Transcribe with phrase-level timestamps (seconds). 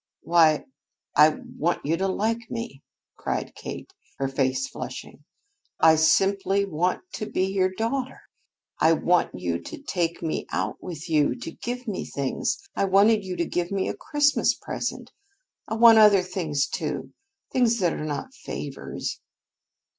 [0.23, 0.65] "Why,
[1.15, 2.81] I want you to like me,"
[3.17, 5.23] cried Kate, her face flushing.
[5.79, 8.19] "I simply want to be your daughter.
[8.79, 12.57] I want you to take me out with you, to give me things.
[12.75, 15.11] I wanted you to give me a Christmas present.
[15.67, 17.13] I want other things, too,
[17.51, 19.21] things that are not favors."